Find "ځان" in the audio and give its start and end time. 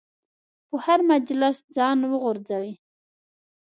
1.75-1.97